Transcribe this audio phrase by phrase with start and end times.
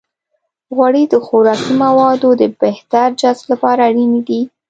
[0.75, 4.41] غوړې د خوراکي موادو د بهتر جذب لپاره اړینې دي.